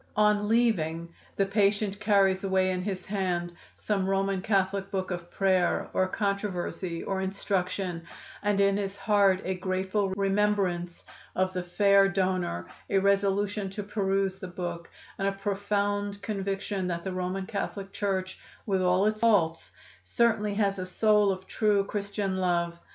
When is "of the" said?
11.35-11.61